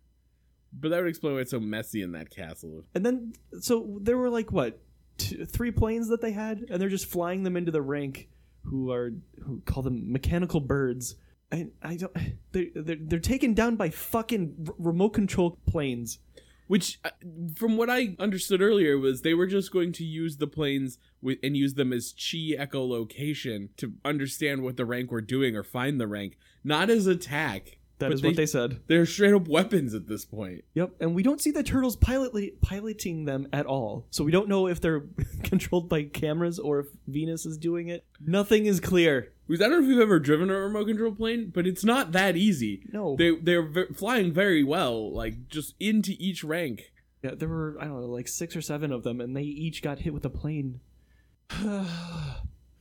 [0.71, 2.85] but that would explain why it's so messy in that castle.
[2.95, 4.79] And then, so there were like, what,
[5.17, 6.65] two, three planes that they had?
[6.69, 8.29] And they're just flying them into the rank,
[8.63, 9.11] who are,
[9.43, 11.15] who call them mechanical birds.
[11.51, 12.11] And I don't,
[12.51, 16.19] they're, they're, they're taken down by fucking r- remote control planes.
[16.67, 17.11] Which, uh,
[17.55, 21.37] from what I understood earlier, was they were just going to use the planes with,
[21.41, 25.99] and use them as chi echolocation to understand what the rank were doing or find
[25.99, 27.77] the rank, not as attack.
[27.99, 28.81] That is is what they said.
[28.87, 30.63] They're straight up weapons at this point.
[30.75, 34.05] Yep, and we don't see the turtles pilot piloting them at all.
[34.11, 35.05] So we don't know if they're
[35.43, 38.05] controlled by cameras or if Venus is doing it.
[38.19, 39.33] Nothing is clear.
[39.49, 42.35] I don't know if you've ever driven a remote control plane, but it's not that
[42.35, 42.83] easy.
[42.91, 43.15] No.
[43.17, 46.91] They they're v- flying very well, like just into each rank.
[47.23, 49.81] Yeah, there were I don't know, like 6 or 7 of them and they each
[49.81, 50.81] got hit with a plane.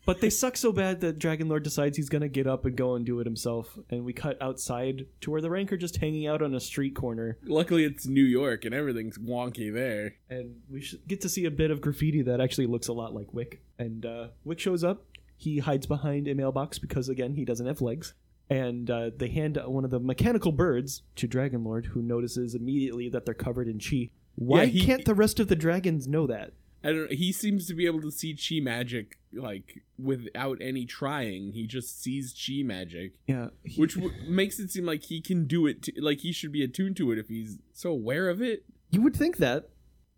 [0.04, 2.94] but they suck so bad that Dragon Lord decides he's to get up and go
[2.94, 6.26] and do it himself and we cut outside to where the rank are just hanging
[6.26, 10.16] out on a street corner Luckily, it's New York and everything's wonky there.
[10.28, 13.32] and we get to see a bit of graffiti that actually looks a lot like
[13.32, 13.62] Wick.
[13.78, 15.04] And uh, Wick shows up.
[15.36, 18.14] He hides behind a mailbox because, again, he doesn't have legs.
[18.48, 23.08] And uh, they hand one of the mechanical birds to Dragon Lord, who notices immediately
[23.08, 24.10] that they're covered in chi.
[24.36, 26.52] Why Yeah, he- can't the rest of the dragons know that?
[26.84, 27.10] I don't.
[27.10, 31.52] He seems to be able to see chi magic like without any trying.
[31.52, 35.46] He just sees chi magic, Yeah, he- which w- makes it seem like he can
[35.46, 35.82] do it.
[35.82, 38.64] T- like he should be attuned to it if he's so aware of it.
[38.90, 39.70] you would think that.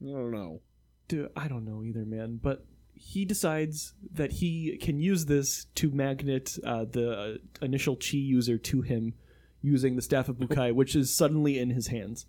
[0.02, 0.61] I don't know.
[1.07, 2.38] Dude, I don't know either, man.
[2.42, 2.66] But
[2.98, 7.34] he decides that he can use this to magnet uh, the uh,
[7.64, 9.14] initial chi user to him
[9.62, 12.26] using the staff of Bukai, which is suddenly in his hands.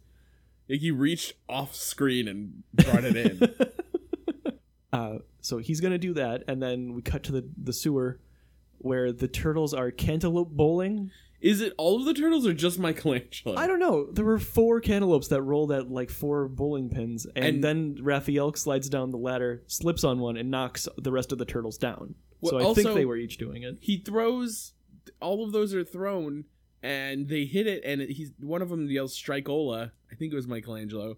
[0.68, 3.56] He reached off screen and brought it in.
[4.92, 8.20] Uh, so he's gonna do that, and then we cut to the the sewer
[8.80, 11.12] where the turtles are cantaloupe bowling.
[11.42, 13.56] Is it all of the turtles or just Michelangelo?
[13.56, 14.12] I don't know.
[14.12, 18.54] There were four cantaloupes that rolled at like four bowling pins, and, And- then Raphael
[18.56, 22.16] slides down the ladder, slips on one, and knocks the rest of the turtles down.
[22.42, 23.78] Well, so I also- think they were each doing it.
[23.82, 24.74] he throws
[25.22, 26.46] all of those are thrown
[26.84, 30.36] and they hit it and it, he's one of them yells strikeola i think it
[30.36, 31.18] was michelangelo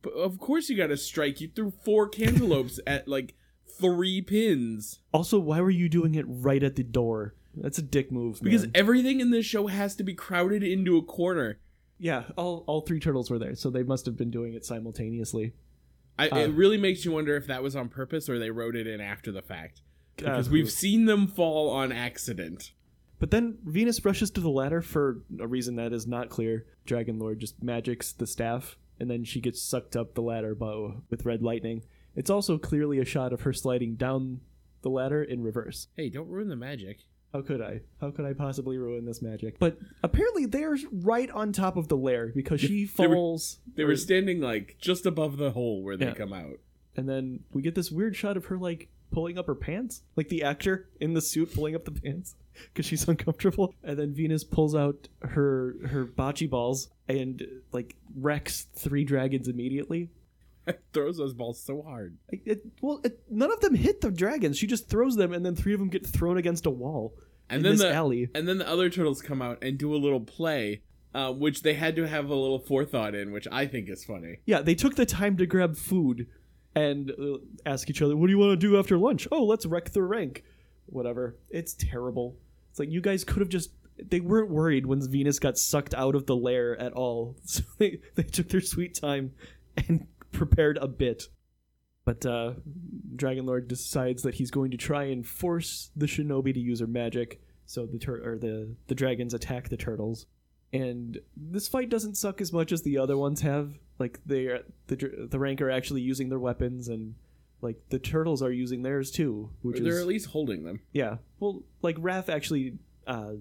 [0.00, 3.34] but of course you gotta strike you threw four cantaloupes at like
[3.78, 7.34] three pins Also, why were you doing it right at the door?
[7.56, 8.40] That's a dick move.
[8.42, 8.72] because man.
[8.74, 11.58] everything in this show has to be crowded into a corner
[11.98, 15.54] yeah, all all three turtles were there, so they must have been doing it simultaneously.
[16.18, 18.76] I, Uh, it really makes you wonder if that was on purpose or they wrote
[18.76, 19.80] it in after the fact
[20.16, 22.72] because Uh, we've seen them fall on accident
[23.18, 26.66] But then Venus rushes to the ladder for a reason that is not clear.
[26.84, 31.02] Dragon Lord just magics the staff, and then she gets sucked up the ladder bow
[31.10, 31.84] with red lightning.
[32.14, 34.40] It's also clearly a shot of her sliding down
[34.82, 35.88] the ladder in reverse.
[35.96, 37.80] hey don't ruin the magic How could I?
[38.00, 39.58] How could I possibly ruin this magic?
[39.58, 43.58] But apparently they're right on top of the lair because she They were- falls.
[43.74, 46.14] they were standing like just above the hole where they Yeah.
[46.14, 46.60] come out
[46.96, 50.28] and then we get this weird shot of her like pulling up her pants, like
[50.28, 52.36] the actor in the suit pulling up the pants
[52.72, 53.74] because she's uncomfortable.
[53.82, 60.08] And then Venus pulls out her her bocce balls and like wrecks three dragons immediately.
[60.92, 62.16] Throws those balls so hard.
[62.30, 64.58] It, it- well, it, none of them hit the dragons.
[64.58, 67.14] She just throws them, and then three of them get thrown against a wall
[67.50, 68.28] And in then this the alley.
[68.34, 70.82] and then the other turtles come out and do a little play,
[71.14, 74.38] uh, which they had to have a little forethought in, which I think is funny.
[74.46, 76.26] Yeah, they took the time to grab food
[76.74, 79.66] and uh, ask each other, "What do you want to do after lunch?" Oh, let's
[79.66, 80.42] wreck the rank.
[80.86, 81.36] Whatever.
[81.50, 82.36] It's terrible.
[82.70, 83.70] It's like you guys could have just.
[83.96, 88.00] They weren't worried when Venus got sucked out of the lair at all, so they,
[88.16, 89.30] they took their sweet time
[89.88, 91.24] and prepared a bit.
[92.04, 92.54] But uh,
[93.16, 96.86] Dragon Lord decides that he's going to try and force the shinobi to use her
[96.86, 100.26] magic, so the tur- or the the dragons attack the turtles.
[100.72, 103.72] And this fight doesn't suck as much as the other ones have.
[103.98, 107.14] Like they are, the the rank are actually using their weapons, and
[107.62, 110.80] like the turtles are using theirs too, which they're is at least holding them.
[110.92, 111.16] yeah.
[111.40, 113.34] Well, like Raph actually uh,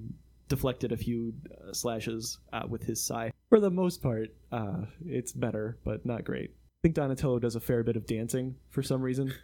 [0.47, 3.33] deflected a few uh, slashes uh, with his sai.
[3.49, 6.51] For the most part, uh, it's better, but not great.
[6.83, 9.33] I think Donatello does a fair bit of dancing for some reason.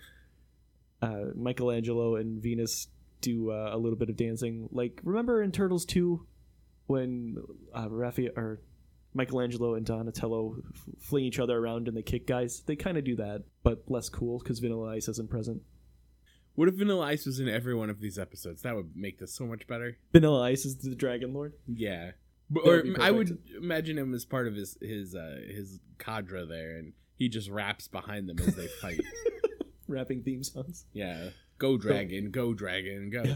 [1.01, 2.89] Uh, Michelangelo and Venus
[3.21, 4.67] do uh, a little bit of dancing.
[4.69, 6.27] Like remember in Turtles two,
[6.87, 7.37] when
[7.73, 8.59] uh, Raphael or
[9.13, 12.63] Michelangelo and Donatello f- fling each other around and they kick guys.
[12.65, 15.61] They kind of do that, but less cool because Vanilla Ice isn't present.
[16.55, 18.63] What if Vanilla Ice was in every one of these episodes?
[18.63, 19.97] That would make this so much better.
[20.11, 21.53] Vanilla Ice is the Dragon Lord.
[21.65, 22.11] Yeah.
[22.49, 26.45] But, or would I would imagine him as part of his his uh, his cadre
[26.45, 29.01] there, and he just raps behind them as they fight.
[29.87, 30.85] rapping theme songs.
[30.93, 33.23] yeah, go dragon, go dragon, go.
[33.23, 33.35] Yeah.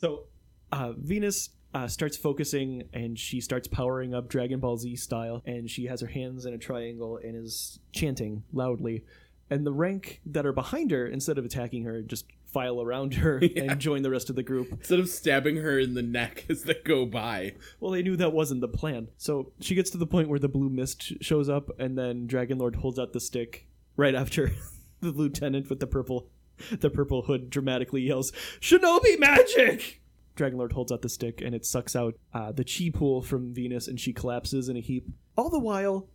[0.00, 0.24] So
[0.72, 5.70] uh, Venus uh, starts focusing and she starts powering up Dragon Ball Z style, and
[5.70, 9.04] she has her hands in a triangle and is chanting loudly.
[9.50, 13.38] And the rank that are behind her, instead of attacking her, just file around her
[13.42, 13.64] Yeah.
[13.72, 14.70] and join the rest of the group.
[14.72, 17.54] Instead of stabbing her in the neck as they go by.
[17.80, 19.08] Well, they knew that wasn't the plan.
[19.16, 22.58] So she gets to the point where the blue mist shows up, and then Dragon
[22.58, 24.50] Lord holds out the stick right after
[25.00, 26.28] the lieutenant with the purple,
[26.70, 30.00] the purple hood dramatically yells, "Shinobi magic!"
[30.36, 33.52] Dragon Lord holds out the stick, and it sucks out uh, the chi pool from
[33.52, 35.06] Venus, and she collapses in a heap.
[35.36, 36.08] All the while,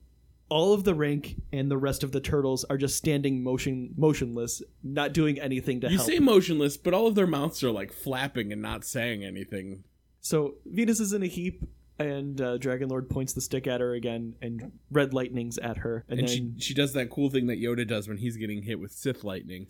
[0.50, 4.62] all of the rank and the rest of the turtles are just standing motion motionless,
[4.84, 6.08] not doing anything to You help.
[6.08, 9.84] say motionless, but all of their mouths are like flapping and not saying anything.
[10.22, 11.64] So Venus is in a heap,
[11.98, 16.04] and uh, Dragon Lord points the stick at her again, and red lightnings at her,
[16.10, 18.64] and, And then she she does that cool thing that Yoda does when he's getting
[18.64, 19.68] hit with Sith lightning.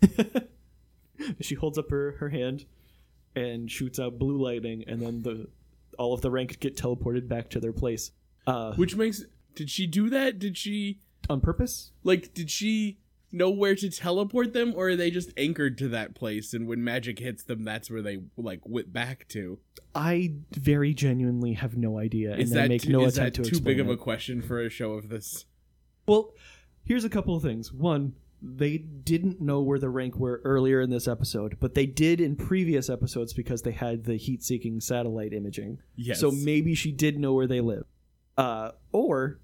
[1.40, 2.66] she, holds up her, her hand
[3.34, 5.48] and shoots out blue lightning, and then the
[5.98, 8.10] all of the rank get teleported back to their place.
[8.46, 9.24] Uh, Which makes
[9.56, 10.38] did she do that?
[10.38, 11.90] Did she on purpose?
[12.04, 12.98] like did she
[13.32, 16.82] know where to teleport them or are they just anchored to that place and when
[16.82, 19.58] magic hits them that's where they like whip back to?
[19.94, 23.42] I very genuinely have no idea, and Is that make too, no is that to
[23.42, 25.46] too big of a question for a show of this?
[26.06, 26.34] Well,
[26.84, 27.72] here's a couple of things.
[27.72, 32.20] One, they didn't know where the rank were earlier in this episode, but they did
[32.20, 35.78] in previous episodes because they had the heat-seeking satellite imaging.
[35.96, 36.20] Yes.
[36.20, 37.86] So maybe she did know where they live.
[38.36, 39.40] Uh, or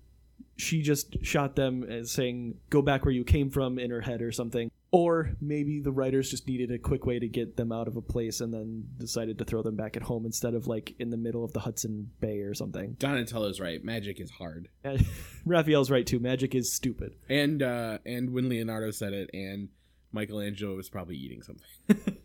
[0.57, 4.23] she just shot them as saying, go back where you came from in her head
[4.23, 4.71] or something.
[4.91, 8.03] Or maybe the writers just needed a quick way to get them out of a
[8.03, 11.17] place and then decided to throw them back at home instead of like in the
[11.17, 12.97] middle of the Hudson Bay or something.
[12.99, 13.83] Donatello's right.
[13.83, 14.69] Magic is hard.
[14.85, 15.07] And
[15.47, 16.21] Raphael's right too.
[16.21, 17.15] Magic is stupid.
[17.31, 19.71] And uh and when Leonardo said it and
[20.13, 22.19] Michelangelo was probably eating something.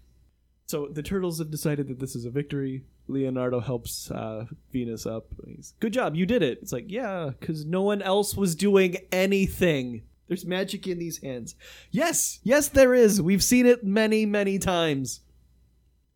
[0.68, 2.84] So the turtles have decided that this is a victory.
[3.08, 5.26] Leonardo helps uh, Venus up.
[5.46, 6.60] He's, Good job, you did it.
[6.62, 10.04] It's like, yeah, because no one else was doing anything.
[10.28, 11.56] There's magic in these hands.
[11.92, 13.22] Yes, yes, there is.
[13.22, 15.22] We've seen it many, many times.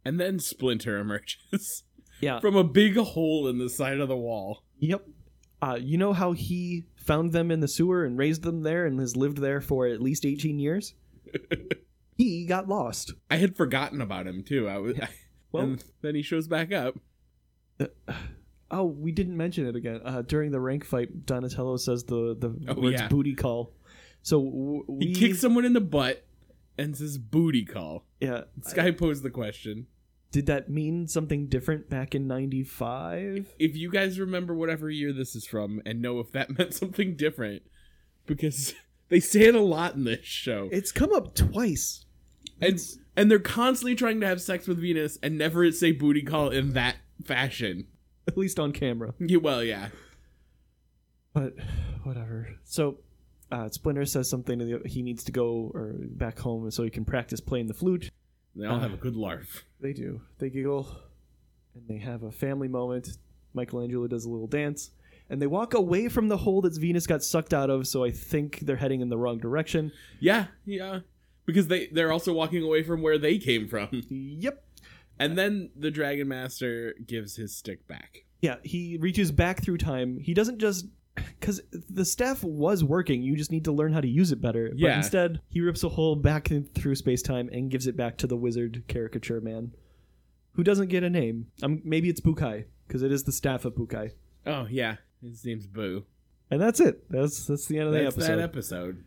[0.04, 1.84] And then Splinter emerges
[2.21, 2.39] Yeah.
[2.39, 4.63] from a big hole in the side of the wall.
[4.80, 5.08] Yep.
[5.62, 8.99] Uh, you know how he found them in the sewer and raised them there and
[8.99, 10.93] has lived there for at least 18 years?
[12.17, 13.13] he got lost.
[13.30, 14.67] I had forgotten about him too.
[14.67, 14.97] I was
[15.51, 16.97] Well- and then he shows back up.
[18.73, 19.99] Oh, we didn't mention it again.
[20.05, 23.07] Uh, during the rank fight, Donatello says the the Oh, words yeah.
[23.09, 23.73] booty call.
[24.21, 26.25] So w- we He kicks someone in the butt
[26.77, 28.05] and says booty call.
[28.21, 29.87] Yeah, Sky posed the question.
[30.31, 33.54] did that mean something different back in '95?
[33.60, 37.15] If you guys remember whatever year this is from and know if that meant something
[37.17, 37.63] different,
[38.25, 38.73] because
[39.10, 40.69] they say it a lot in this show.
[40.71, 42.06] It's come up twice.
[42.62, 42.79] And
[43.15, 46.73] and they're constantly trying to have sex with Venus and never say booty call in
[46.73, 46.95] that
[47.25, 47.87] fashion.
[48.27, 49.13] At least on camera.
[49.19, 49.89] Yeah, well, yeah.
[51.33, 51.53] But
[52.03, 52.49] whatever.
[52.63, 52.97] So
[53.51, 56.89] uh, Splinter says something to the he needs to go or back home so he
[56.89, 58.12] can practice playing the flute.
[58.55, 58.79] They all Uh.
[58.79, 59.65] have a good larf.
[59.79, 60.21] They do.
[60.39, 60.87] They giggle,
[61.73, 63.17] and they have a family moment.
[63.53, 64.91] Michelangelo does a little dance,
[65.29, 67.87] and they walk away from the hole that Venus got sucked out of.
[67.87, 69.91] So I think they're heading in the wrong direction.
[70.19, 70.99] Yeah, yeah.
[71.46, 74.04] Because they they're also walking away from where they came from.
[74.10, 74.63] Yep.
[75.19, 78.25] And then the Dragon Master gives his stick back.
[78.42, 80.17] Yeah, he reaches back through time.
[80.19, 80.87] He doesn't just
[81.39, 83.21] because the staff was working.
[83.21, 84.69] You just need to learn how to use it better.
[84.69, 84.98] But Yeah.
[84.98, 88.37] instead, he rips a hole back through space time and gives it back to the
[88.37, 89.73] wizard caricature man,
[90.54, 91.48] who doesn't get a name.
[91.62, 94.13] Um, maybe it's Bukai because it is the staff of Bukai.
[94.48, 96.06] Oh yeah, his name's Boo.
[96.50, 97.10] And that's it.
[97.12, 98.27] That's that's the end of the episode.
[98.37, 99.04] that episode.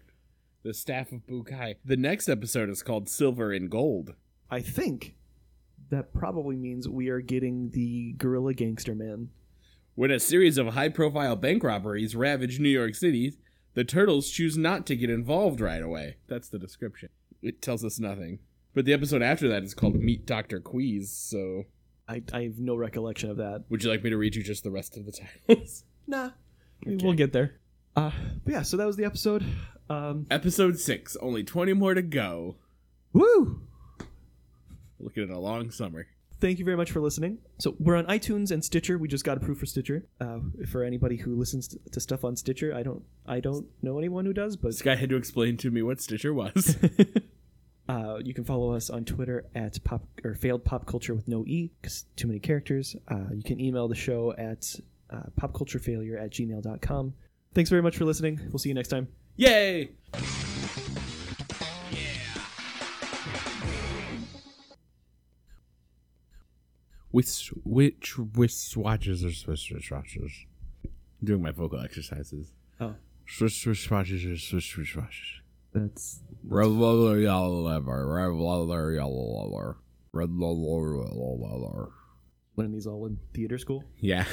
[0.64, 1.76] The staff of Bukai.
[1.84, 4.14] The next episode is called Silver and Gold.
[4.50, 5.14] I think
[5.90, 9.28] that probably means we are getting the gorilla gangster man.
[9.94, 13.34] When a series of high profile bank robberies ravage New York City,
[13.74, 16.16] the turtles choose not to get involved right away.
[16.28, 17.10] That's the description.
[17.42, 18.38] It tells us nothing.
[18.74, 20.60] But the episode after that is called Meet Dr.
[20.60, 21.64] Quease, so
[22.08, 23.64] I, I have no recollection of that.
[23.68, 25.84] would you like me to read you just the rest of the titles?
[26.06, 26.30] Nah,
[26.86, 27.02] Okay.
[27.02, 27.60] we'll get there.
[27.96, 28.10] Uh,
[28.44, 29.42] but yeah, so that was the episode.
[29.90, 32.56] Um, episode 6, only 20 more to go.
[33.12, 33.60] woo!
[34.98, 36.06] Looking at a long summer.
[36.40, 37.38] Thank you very much for listening.
[37.58, 38.98] So we're on iTunes and Stitcher.
[38.98, 40.06] We just got approved for Stitcher.
[40.20, 40.38] Uh,
[40.70, 44.24] for anybody who listens to, to stuff on Stitcher, I don't I don't know anyone
[44.26, 46.76] who does, but This guy had to explain to me what Stitcher was.
[47.88, 51.44] uh, you can follow us on Twitter at pop or failed pop culture with no
[51.46, 52.96] e, 'cause too many characters.
[53.08, 54.74] Uh, you can email the show at
[55.10, 57.14] uh, popculturefailure at gmail.com.
[57.54, 58.40] Thanks very much for listening.
[58.50, 59.08] We'll see you next time.
[59.36, 59.90] Yay!
[67.10, 70.32] Which which which watches or swish swish watches?
[71.22, 72.52] Doing my vocal exercises.
[72.80, 72.94] Oh,
[73.26, 75.40] Swish swish watches or swish swish watches.
[75.72, 79.76] that's Red leather, yellow leather, red leather, yellow leather,
[80.12, 81.88] red leather, yellow leather.
[82.56, 83.84] learning these all in theater school.
[84.00, 84.24] Yeah.